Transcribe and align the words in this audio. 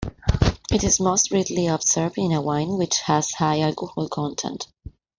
It 0.71 0.83
is 0.83 0.99
most 0.99 1.29
readily 1.29 1.67
observed 1.67 2.17
in 2.17 2.31
a 2.31 2.41
wine 2.41 2.75
which 2.75 2.97
has 3.01 3.33
a 3.33 3.37
high 3.37 3.59
alcohol 3.61 4.09
content. 4.09 4.65